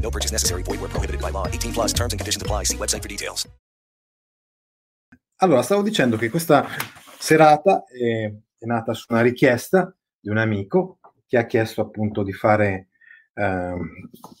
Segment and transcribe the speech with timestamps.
[0.00, 0.62] No purchase necessary.
[0.62, 1.46] Void where prohibited by law.
[1.46, 2.64] 18 plus terms and conditions apply.
[2.64, 3.46] See website for details.
[5.42, 6.66] Allora, stavo dicendo che questa
[7.18, 12.32] serata è, è nata su una richiesta di un amico che ha chiesto appunto di
[12.32, 12.88] fare,
[13.32, 13.74] eh,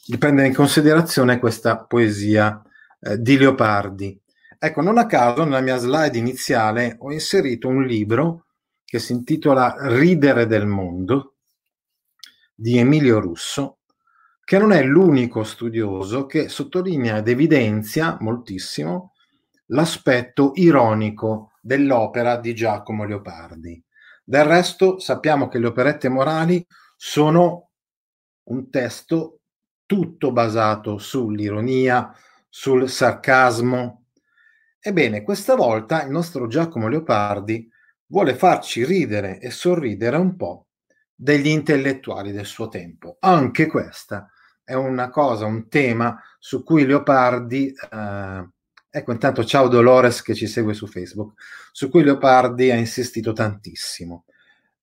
[0.06, 2.62] di prendere in considerazione questa poesia
[3.00, 4.20] eh, di Leopardi.
[4.58, 8.48] Ecco, non a caso nella mia slide iniziale ho inserito un libro
[8.84, 11.36] che si intitola Ridere del mondo
[12.54, 13.78] di Emilio Russo,
[14.50, 19.12] che non è l'unico studioso che sottolinea ed evidenzia moltissimo
[19.66, 23.80] l'aspetto ironico dell'opera di Giacomo Leopardi.
[24.24, 27.70] Del resto sappiamo che le operette morali sono
[28.48, 29.42] un testo
[29.86, 32.12] tutto basato sull'ironia,
[32.48, 34.06] sul sarcasmo.
[34.80, 37.70] Ebbene, questa volta il nostro Giacomo Leopardi
[38.06, 40.66] vuole farci ridere e sorridere un po'
[41.14, 43.16] degli intellettuali del suo tempo.
[43.20, 44.28] Anche questa
[44.70, 48.48] è una cosa, un tema su cui Leopardi, eh,
[48.88, 51.32] ecco intanto ciao Dolores che ci segue su Facebook,
[51.72, 54.26] su cui Leopardi ha insistito tantissimo.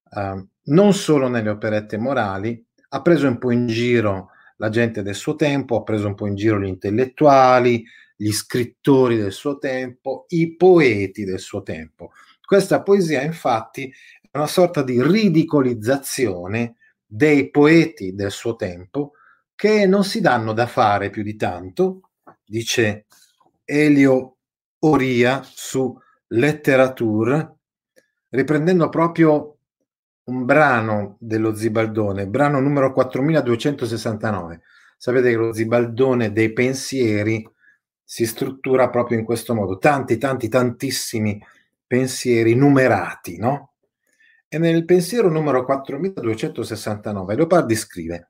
[0.09, 5.15] Uh, non solo nelle operette morali, ha preso un po' in giro la gente del
[5.15, 7.85] suo tempo, ha preso un po' in giro gli intellettuali,
[8.15, 12.11] gli scrittori del suo tempo, i poeti del suo tempo.
[12.43, 13.89] Questa poesia infatti
[14.29, 19.13] è una sorta di ridicolizzazione dei poeti del suo tempo
[19.57, 22.11] che non si danno da fare più di tanto,
[22.45, 23.07] dice
[23.65, 24.37] Elio
[24.81, 27.55] Oria su Letterature,
[28.29, 29.57] riprendendo proprio
[30.25, 34.61] un brano dello Zibaldone, brano numero 4269.
[34.95, 37.43] Sapete che lo Zibaldone dei pensieri
[38.03, 41.43] si struttura proprio in questo modo, tanti, tanti, tantissimi
[41.87, 43.73] pensieri numerati, no?
[44.47, 48.29] E nel pensiero numero 4269 Leopardi scrive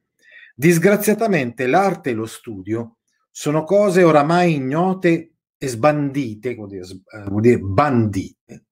[0.60, 2.98] Disgraziatamente l'arte e lo studio
[3.30, 8.66] sono cose oramai ignote e sbandite, vuol dire, eh, vuol dire bandite,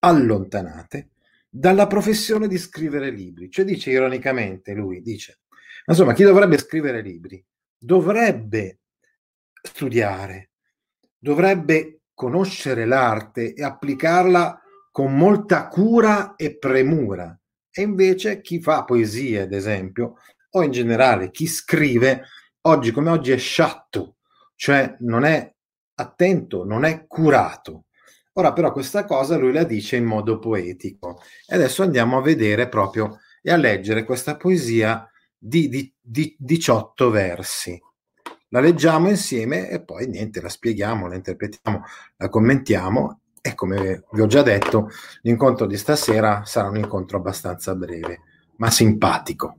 [0.00, 1.10] allontanate
[1.48, 3.48] dalla professione di scrivere libri.
[3.48, 5.42] Cioè dice ironicamente lui, dice,
[5.86, 7.40] insomma, chi dovrebbe scrivere libri
[7.78, 8.80] dovrebbe
[9.62, 10.50] studiare,
[11.16, 14.60] dovrebbe conoscere l'arte e applicarla
[14.90, 17.38] con molta cura e premura.
[17.70, 20.16] E invece chi fa poesie, ad esempio,
[20.52, 22.24] o in generale chi scrive
[22.62, 24.16] oggi come oggi è sciatto,
[24.54, 25.52] cioè non è
[25.94, 27.84] attento, non è curato.
[28.34, 32.68] Ora però questa cosa lui la dice in modo poetico e adesso andiamo a vedere
[32.68, 37.80] proprio e a leggere questa poesia di, di, di 18 versi.
[38.48, 41.82] La leggiamo insieme e poi niente, la spieghiamo, la interpretiamo,
[42.16, 44.90] la commentiamo e come vi ho già detto,
[45.22, 48.20] l'incontro di stasera sarà un incontro abbastanza breve,
[48.58, 49.56] ma simpatico.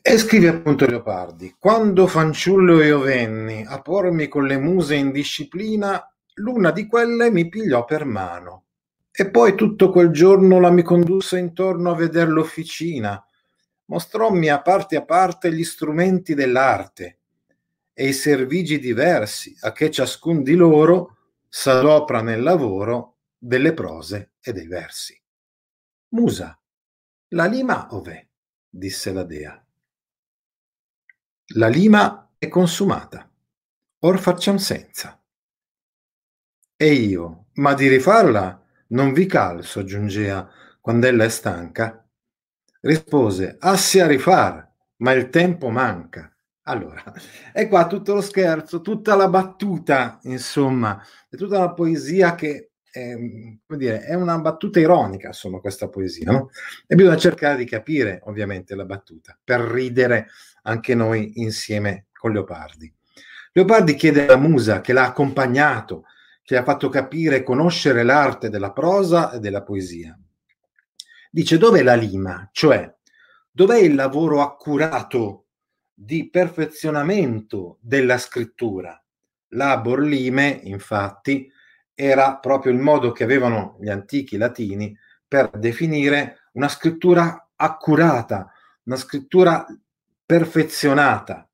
[0.00, 6.02] E scrive appunto Leopardi: Quando fanciullo io venni a pormi con le muse in disciplina,
[6.36, 8.64] l'una di quelle mi pigliò per mano.
[9.12, 13.22] E poi tutto quel giorno la mi condusse intorno a veder l'officina,
[13.86, 17.18] mostrommi a parte a parte gli strumenti dell'arte
[17.92, 21.16] e i servigi diversi a che ciascun di loro
[21.48, 25.20] s'adopra nel lavoro delle prose e dei versi.
[26.08, 26.58] Musa,
[27.28, 28.26] la lima ov'è?
[28.68, 29.65] disse la dea.
[31.56, 33.26] La lima è consumata,
[34.00, 35.18] or facciam senza.
[36.76, 40.46] E io, ma di rifarla non vi cal, soggiungea,
[40.82, 42.06] quando ella è stanca.
[42.80, 46.30] Rispose, assi a rifar, ma il tempo manca.
[46.64, 47.02] Allora,
[47.52, 53.14] è qua tutto lo scherzo, tutta la battuta, insomma, è tutta la poesia che è,
[53.14, 56.50] come dire, è una battuta ironica, insomma, questa poesia, no?
[56.86, 60.28] E bisogna cercare di capire, ovviamente, la battuta, per ridere
[60.62, 62.90] anche noi insieme con Leopardi.
[63.52, 66.04] Leopardi chiede alla musa che l'ha accompagnato,
[66.42, 70.18] che ha fatto capire e conoscere l'arte della prosa e della poesia.
[71.30, 72.90] Dice dov'è la lima, cioè
[73.50, 75.46] dov'è il lavoro accurato
[75.92, 78.98] di perfezionamento della scrittura.
[79.48, 81.50] Labor lime, infatti,
[81.98, 84.96] era proprio il modo che avevano gli antichi latini
[85.26, 88.52] per definire una scrittura accurata,
[88.84, 89.66] una scrittura
[90.24, 91.48] perfezionata.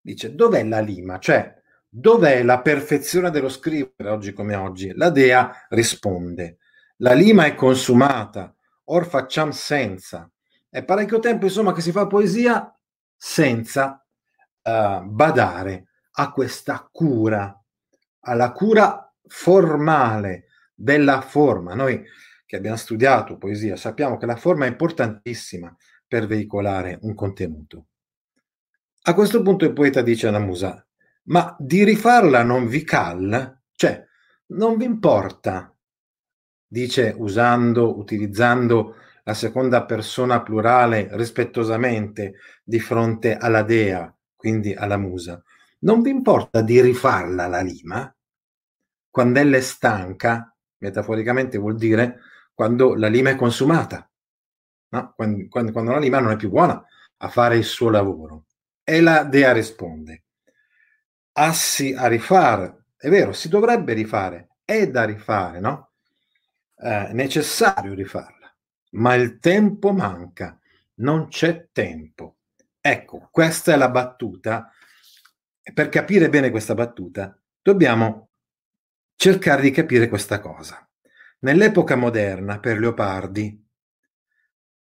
[0.00, 1.18] Dice, dov'è la lima?
[1.18, 4.92] Cioè, dov'è la perfezione dello scrivere oggi come oggi?
[4.94, 6.58] La dea risponde,
[6.98, 8.54] la lima è consumata,
[8.84, 10.30] or facciam senza.
[10.70, 12.72] È parecchio tempo, insomma, che si fa poesia
[13.16, 14.04] senza
[14.62, 17.60] uh, badare a questa cura,
[18.20, 21.74] alla cura formale della forma.
[21.74, 22.04] Noi
[22.46, 25.74] che abbiamo studiato poesia sappiamo che la forma è importantissima
[26.06, 27.86] per veicolare un contenuto.
[29.02, 30.86] A questo punto il poeta dice alla musa,
[31.24, 33.60] ma di rifarla non vi cal?
[33.72, 34.06] Cioè,
[34.46, 35.74] non vi importa,
[36.66, 45.42] dice usando, utilizzando la seconda persona plurale rispettosamente di fronte alla dea, quindi alla musa.
[45.80, 48.14] Non vi importa di rifarla la lima?
[49.14, 52.18] Quando è stanca, metaforicamente vuol dire
[52.52, 54.10] quando la lima è consumata,
[54.88, 55.12] no?
[55.14, 56.84] quando, quando, quando la lima non è più buona
[57.18, 58.46] a fare il suo lavoro.
[58.82, 60.24] E la dea risponde,
[61.34, 65.92] assi a rifare, è vero, si dovrebbe rifare, è da rifare, no?
[66.74, 68.52] È necessario rifarla,
[68.94, 70.58] ma il tempo manca,
[70.94, 72.38] non c'è tempo.
[72.80, 74.72] Ecco, questa è la battuta.
[75.72, 78.30] Per capire bene questa battuta, dobbiamo
[79.16, 80.88] cercare di capire questa cosa.
[81.40, 83.62] Nell'epoca moderna, per Leopardi,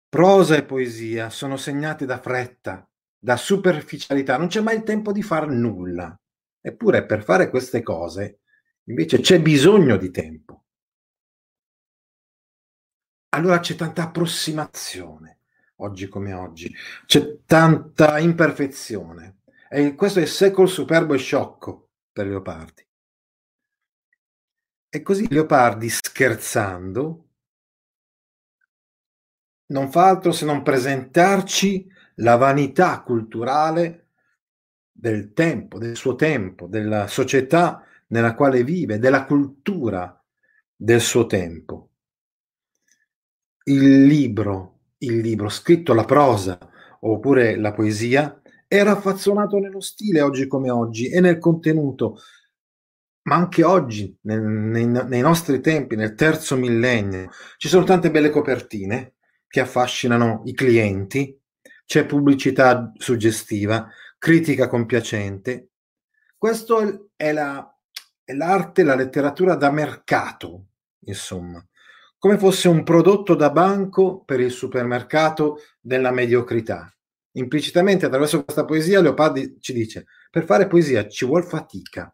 [0.07, 5.21] prosa e poesia sono segnate da fretta, da superficialità, non c'è mai il tempo di
[5.21, 6.19] far nulla.
[6.61, 8.39] Eppure per fare queste cose
[8.83, 10.63] invece c'è bisogno di tempo.
[13.29, 15.41] Allora c'è tanta approssimazione,
[15.77, 16.73] oggi come oggi,
[17.05, 19.41] c'è tanta imperfezione.
[19.69, 22.88] E questo è il secolo superbo e sciocco per Leopardi.
[24.91, 27.27] E così Leopardi, scherzando,
[29.67, 34.07] non fa altro se non presentarci la vanità culturale
[34.91, 40.19] del tempo, del suo tempo, della società nella quale vive, della cultura
[40.75, 41.91] del suo tempo.
[43.65, 46.57] Il libro, il libro scritto, la prosa
[47.01, 52.17] oppure la poesia, è raffazzonato nello stile oggi come oggi e nel contenuto
[53.29, 58.31] ma anche oggi, nel, nei, nei, nostri tempi, nel terzo millennio, ci sono tante belle
[58.31, 59.17] copertine
[59.47, 61.39] che affascinano i clienti,
[61.85, 63.87] c'è pubblicità suggestiva,
[64.17, 65.69] critica compiacente.
[66.35, 67.71] Questo è, la,
[68.23, 70.69] è l'arte, la letteratura da mercato,
[71.01, 71.63] insomma,
[72.17, 76.91] come fosse un prodotto da banco per il supermercato della mediocrità.
[77.33, 82.11] Implicitamente attraverso questa poesia Leopardi ci dice, per fare poesia ci vuole fatica,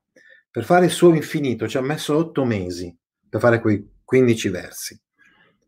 [0.55, 2.97] per fare il suo infinito ci ha messo otto mesi
[3.27, 4.97] per fare quei 15 versi.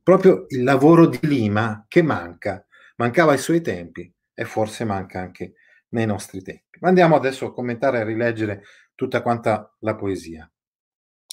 [0.02, 5.56] Proprio il lavoro di Lima che manca, mancava ai suoi tempi e forse manca anche
[5.90, 6.80] nei nostri tempi.
[6.80, 8.64] Ma andiamo adesso a commentare e a rileggere
[8.96, 10.50] tutta quanta la poesia.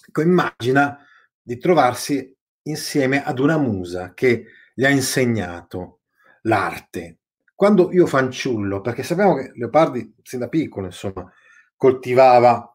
[0.08, 0.98] Ecco, immagina
[1.40, 6.00] di trovarsi insieme ad una musa che gli ha insegnato
[6.42, 7.18] l'arte.
[7.54, 11.32] Quando io fanciullo, perché sappiamo che Leopardi sin da piccolo, insomma,
[11.76, 12.73] coltivava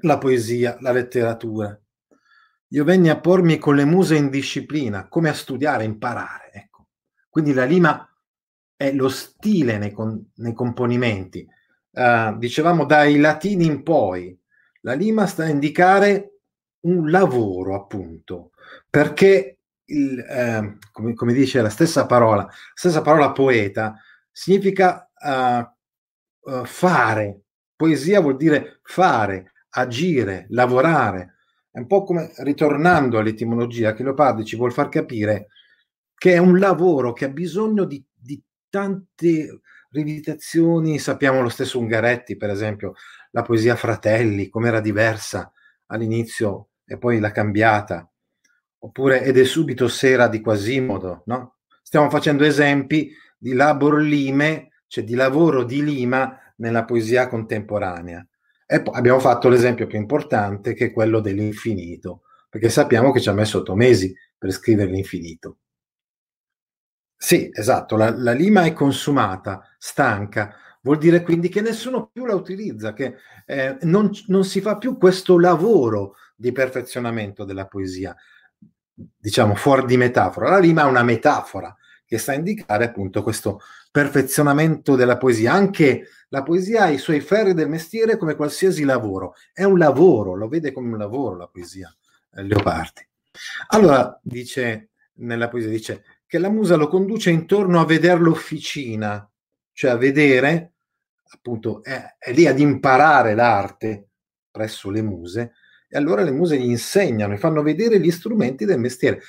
[0.00, 1.78] la poesia, la letteratura.
[2.72, 6.50] Io venni a pormi con le muse in disciplina, come a studiare, imparare.
[6.52, 6.88] Ecco.
[7.28, 8.08] Quindi la lima
[8.76, 11.46] è lo stile nei, con, nei componimenti.
[11.90, 14.38] Uh, dicevamo dai latini in poi,
[14.82, 16.40] la lima sta a indicare
[16.80, 18.50] un lavoro, appunto,
[18.88, 23.96] perché il, eh, come, come, dice la stessa parola, la stessa parola poeta,
[24.30, 27.40] significa uh, uh, fare.
[27.74, 31.36] Poesia vuol dire fare, agire, lavorare.
[31.70, 35.48] È un po' come ritornando all'etimologia che Leopardi ci vuol far capire
[36.18, 39.60] che è un lavoro che ha bisogno di, di tante
[39.90, 40.98] rivisitazioni.
[40.98, 42.94] Sappiamo lo stesso Ungaretti, per esempio,
[43.30, 45.52] la poesia Fratelli, come era diversa
[45.86, 48.10] all'inizio e poi l'ha cambiata.
[48.80, 51.58] Oppure Ed è subito sera di Quasimodo, no?
[51.82, 58.26] Stiamo facendo esempi di labor lime, cioè di lavoro di lima nella poesia contemporanea.
[58.70, 63.30] E poi abbiamo fatto l'esempio più importante che è quello dell'infinito, perché sappiamo che ci
[63.30, 65.56] ha messo otto mesi per scrivere l'infinito.
[67.16, 72.34] Sì, esatto, la, la lima è consumata, stanca, vuol dire quindi che nessuno più la
[72.34, 73.14] utilizza, che
[73.46, 78.14] eh, non, non si fa più questo lavoro di perfezionamento della poesia,
[78.92, 80.50] diciamo fuori di metafora.
[80.50, 81.74] La lima è una metafora
[82.08, 83.60] che sta a indicare appunto questo
[83.90, 89.34] perfezionamento della poesia, anche la poesia ha i suoi ferri del mestiere come qualsiasi lavoro.
[89.52, 91.94] È un lavoro, lo vede come un lavoro la poesia,
[92.34, 93.06] eh, Leopardi.
[93.68, 99.30] Allora, dice nella poesia, dice che la musa lo conduce intorno a vedere l'officina,
[99.72, 100.72] cioè a vedere,
[101.28, 104.08] appunto, è, è lì ad imparare l'arte,
[104.50, 105.52] presso le muse
[105.90, 109.20] e allora le muse gli insegnano e fanno vedere gli strumenti del mestiere.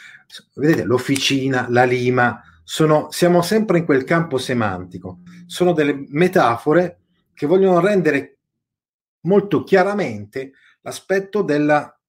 [0.56, 7.00] Vedete, l'officina, la lima, sono, siamo sempre in quel campo semantico, sono delle metafore
[7.34, 8.42] che vogliono rendere
[9.22, 12.00] molto chiaramente l'aspetto della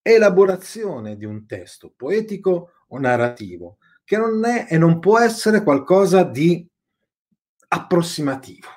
[0.00, 6.22] elaborazione di un testo poetico o narrativo, che non è e non può essere qualcosa
[6.22, 6.66] di
[7.68, 8.68] approssimativo.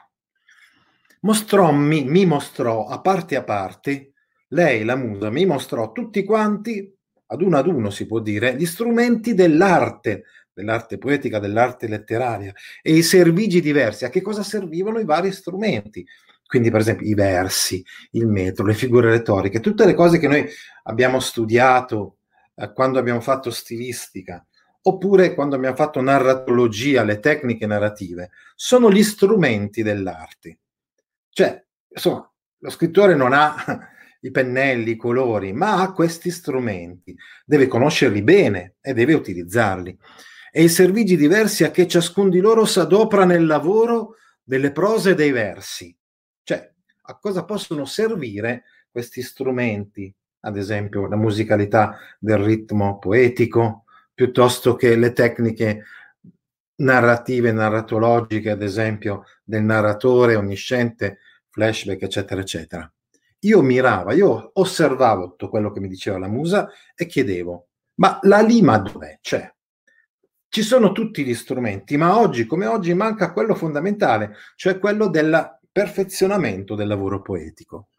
[1.21, 4.11] Mostrò, mi, mi mostrò a parte a parte,
[4.49, 6.93] lei, la musa, mi mostrò tutti quanti,
[7.27, 10.23] ad uno ad uno si può dire, gli strumenti dell'arte,
[10.59, 14.05] dell'arte poetica, dell'arte letteraria e i servigi diversi.
[14.05, 16.05] A che cosa servivano i vari strumenti?
[16.45, 20.45] Quindi, per esempio, i versi, il metro, le figure retoriche, tutte le cose che noi
[20.83, 22.17] abbiamo studiato
[22.55, 24.45] eh, quando abbiamo fatto stilistica,
[24.81, 30.59] oppure quando abbiamo fatto narratologia, le tecniche narrative, sono gli strumenti dell'arte.
[31.29, 33.55] Cioè, insomma, lo scrittore non ha
[34.21, 39.97] i pennelli, i colori, ma ha questi strumenti, deve conoscerli bene e deve utilizzarli.
[40.51, 45.11] E i servigi diversi a che ciascun di loro si adopra nel lavoro delle prose
[45.11, 45.95] e dei versi.
[46.43, 50.13] Cioè, a cosa possono servire questi strumenti?
[50.41, 55.83] Ad esempio, la musicalità del ritmo poetico, piuttosto che le tecniche
[56.77, 62.91] narrative, narratologiche, ad esempio, del narratore onnisciente, flashback, eccetera, eccetera.
[63.43, 68.41] Io miravo, io osservavo tutto quello che mi diceva la musa e chiedevo, ma la
[68.41, 69.19] lima dov'è?
[69.21, 69.49] C'è.
[70.51, 75.59] Ci sono tutti gli strumenti, ma oggi come oggi manca quello fondamentale, cioè quello del
[75.71, 77.89] perfezionamento del lavoro poetico.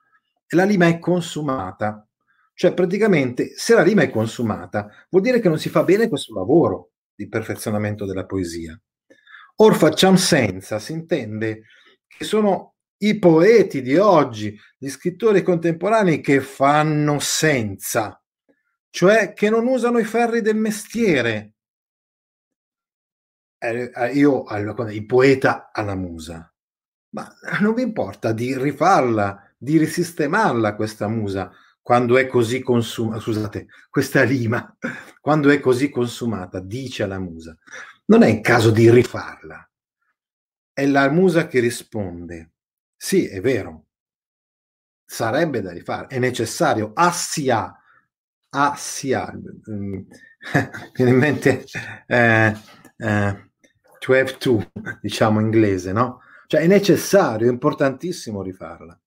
[0.49, 2.05] E la lima è consumata.
[2.53, 6.35] Cioè praticamente se la rima è consumata vuol dire che non si fa bene questo
[6.35, 8.79] lavoro di perfezionamento della poesia.
[9.57, 11.63] Or facciamo senza, si intende
[12.07, 18.21] che sono i poeti di oggi, gli scrittori contemporanei che fanno senza,
[18.91, 21.55] cioè che non usano i ferri del mestiere.
[23.63, 24.45] Eh, eh io,
[24.89, 26.51] il poeta alla musa,
[27.11, 31.53] ma non vi importa di rifarla, di risistemarla questa musa
[31.83, 34.77] quando è così consumata, scusate, questa lima,
[35.21, 37.57] quando è così consumata, dice alla musa,
[38.07, 39.69] non è il caso di rifarla.
[40.73, 42.53] È la musa che risponde,
[42.97, 43.87] sì, è vero.
[45.05, 47.77] Sarebbe da rifare, è necessario, assia,
[48.51, 49.33] assia,
[49.71, 50.01] mm,
[50.95, 51.65] viene in mente
[52.07, 52.57] eh,
[52.97, 53.50] eh,
[54.01, 56.21] to have to, diciamo in inglese, no?
[56.47, 58.99] Cioè è necessario, è importantissimo rifarla,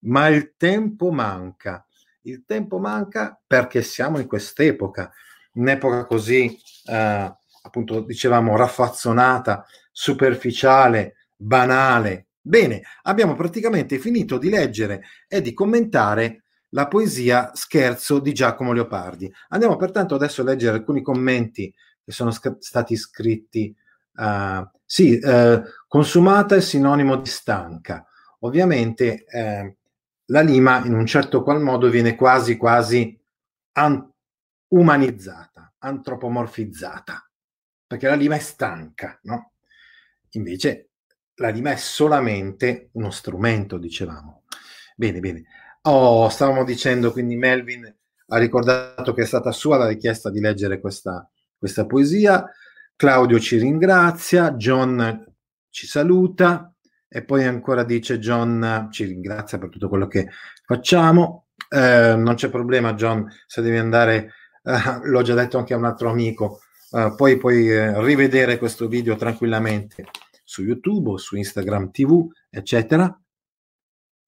[0.00, 1.86] ma il tempo manca.
[2.22, 5.12] Il tempo manca perché siamo in quest'epoca,
[5.52, 15.42] un'epoca così, eh, appunto, dicevamo, raffazzonata, superficiale, banale, Bene, abbiamo praticamente finito di leggere e
[15.42, 19.30] di commentare la poesia Scherzo di Giacomo Leopardi.
[19.48, 21.70] Andiamo pertanto adesso a leggere alcuni commenti
[22.02, 23.76] che sono sc- stati scritti.
[24.18, 28.04] Uh, sì, uh, consumata è sinonimo di stanca.
[28.40, 29.76] Ovviamente eh,
[30.26, 33.18] la lima in un certo qual modo viene quasi quasi
[33.72, 34.12] an-
[34.68, 37.28] umanizzata, antropomorfizzata,
[37.86, 39.52] perché la lima è stanca, no?
[40.32, 40.90] Invece
[41.36, 44.44] la rima è solamente uno strumento, dicevamo.
[44.96, 45.44] Bene, bene.
[45.82, 47.92] Oh, stavamo dicendo, quindi Melvin
[48.30, 52.44] ha ricordato che è stata sua la richiesta di leggere questa, questa poesia.
[52.98, 55.24] Claudio ci ringrazia, John
[55.70, 56.74] ci saluta
[57.06, 60.28] e poi ancora dice John ci ringrazia per tutto quello che
[60.66, 61.46] facciamo.
[61.68, 64.32] Eh, non c'è problema, John, se devi andare,
[64.64, 68.88] eh, l'ho già detto anche a un altro amico, eh, poi puoi eh, rivedere questo
[68.88, 70.06] video tranquillamente
[70.42, 73.16] su YouTube su Instagram TV, eccetera.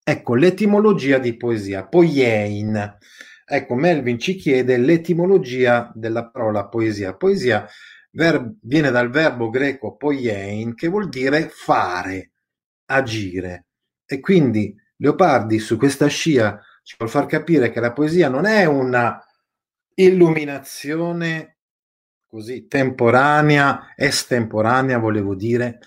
[0.05, 2.99] Ecco l'etimologia di poesia, poiein.
[3.45, 7.17] Ecco, Melvin ci chiede l'etimologia della parola poesia.
[7.17, 7.67] Poesia
[8.11, 12.33] ver- viene dal verbo greco poiein, che vuol dire fare,
[12.87, 13.67] agire.
[14.05, 18.65] E quindi Leopardi su questa scia ci vuol far capire che la poesia non è
[18.65, 19.19] una
[19.95, 21.59] illuminazione
[22.27, 25.81] così temporanea, estemporanea, volevo dire,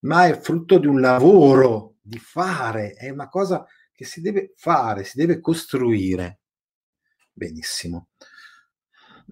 [0.00, 5.04] ma è frutto di un lavoro, di fare, è una cosa che si deve fare,
[5.04, 6.40] si deve costruire.
[7.32, 8.08] Benissimo.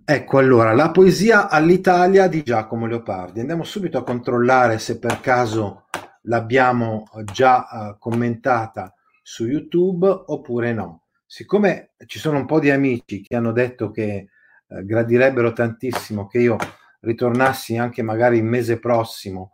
[0.04, 3.38] Ecco allora la poesia all'Italia di Giacomo Leopardi.
[3.38, 5.84] Andiamo subito a controllare se per caso
[6.22, 8.92] l'abbiamo già uh, commentata
[9.22, 11.04] su YouTube oppure no.
[11.24, 14.26] Siccome ci sono un po' di amici che hanno detto che
[14.66, 16.56] uh, gradirebbero tantissimo che io
[17.00, 19.52] ritornassi anche magari il mese prossimo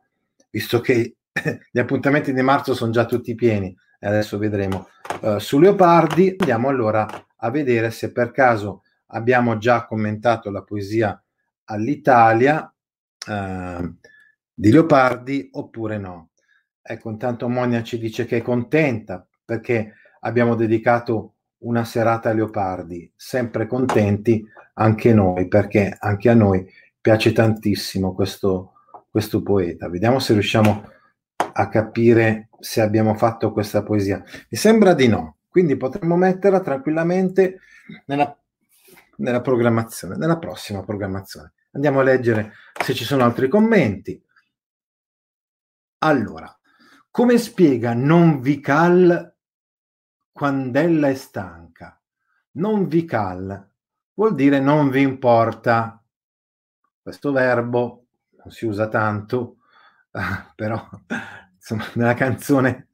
[0.49, 1.17] visto che
[1.71, 4.89] gli appuntamenti di marzo sono già tutti pieni, e adesso vedremo.
[5.21, 11.21] Uh, su Leopardi andiamo allora a vedere se per caso abbiamo già commentato la poesia
[11.65, 12.73] all'Italia
[13.27, 13.95] uh,
[14.53, 16.31] di Leopardi oppure no.
[16.83, 23.11] Ecco, intanto Monia ci dice che è contenta perché abbiamo dedicato una serata a Leopardi,
[23.15, 26.67] sempre contenti anche noi, perché anche a noi
[27.01, 28.75] piace tantissimo questo,
[29.11, 29.89] questo poeta.
[29.89, 30.91] Vediamo se riusciamo
[31.53, 34.23] a capire se abbiamo fatto questa poesia.
[34.49, 37.61] Mi sembra di no, quindi potremmo metterla tranquillamente
[38.07, 38.37] nella,
[39.19, 41.53] nella programmazione, nella prossima programmazione.
[41.73, 44.21] Andiamo a leggere se ci sono altri commenti.
[45.99, 46.59] Allora,
[47.11, 49.35] come spiega non Vical
[50.33, 52.01] quando ella è stanca?
[52.53, 53.71] Non Vical
[54.15, 56.03] vuol dire non vi importa.
[57.01, 58.07] Questo verbo
[58.37, 59.59] non si usa tanto,
[60.55, 60.89] però
[61.55, 62.89] insomma, nella canzone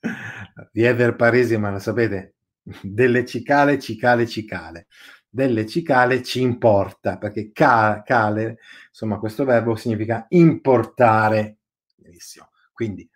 [0.70, 2.36] di Ever Paresi, ma lo sapete,
[2.82, 4.86] delle cicale, cicale, cicale.
[5.34, 11.56] Delle cicale ci importa, perché ca- cale, insomma, questo verbo significa importare.
[11.96, 12.50] Benissimo.
[12.72, 13.10] Quindi,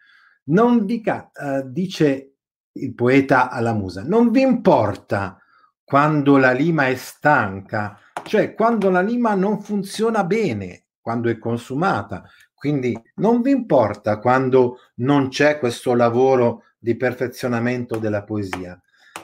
[0.47, 2.33] non vi ca- uh, dice
[2.73, 5.41] il poeta alla musa, non vi importa
[5.85, 12.29] quando la lima è stanca, cioè quando la lima non funziona bene, quando è consumata,
[12.53, 18.77] quindi non vi importa quando non c'è questo lavoro di perfezionamento della poesia.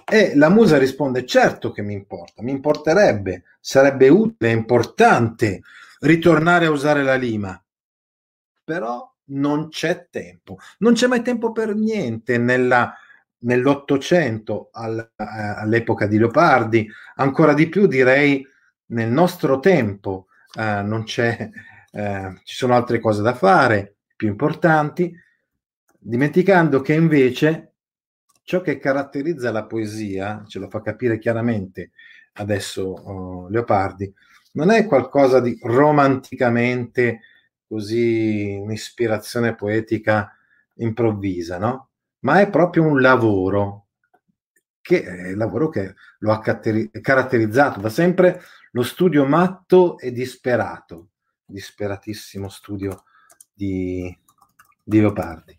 [0.04, 5.62] E la musa risponde: Certo che mi importa, mi importerebbe, sarebbe utile, importante
[6.00, 7.60] ritornare a usare la lima.
[8.64, 12.94] Però non c'è tempo, non c'è mai tempo per niente nella,
[13.38, 18.46] nell'Ottocento, al, all'epoca di Leopardi, ancora di più direi
[18.86, 20.26] nel nostro tempo.
[20.56, 21.50] Uh, non c'è
[21.94, 25.16] eh, ci sono altre cose da fare, più importanti,
[25.96, 27.73] dimenticando che invece
[28.44, 31.90] ciò che caratterizza la poesia, ce lo fa capire chiaramente
[32.34, 34.12] adesso oh, Leopardi,
[34.52, 37.20] non è qualcosa di romanticamente
[37.66, 40.30] così un'ispirazione poetica
[40.74, 41.88] improvvisa, no?
[42.20, 43.86] Ma è proprio un lavoro
[44.80, 51.08] che è il lavoro che lo ha caratterizzato da sempre lo studio matto e disperato
[51.46, 53.04] disperatissimo studio
[53.52, 54.16] di,
[54.82, 55.58] di Leopardi.